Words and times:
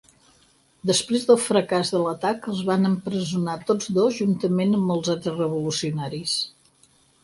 Després 0.91 1.27
del 1.31 1.37
fracàs 1.47 1.91
de 1.97 2.01
l'atac, 2.07 2.49
els 2.55 2.63
van 2.71 2.91
empresonar 2.91 3.61
tots 3.71 3.95
dos 4.01 4.21
juntament 4.25 4.77
amb 4.81 4.93
molts 4.95 5.17
altres 5.19 5.41
revolucionaris. 5.41 6.39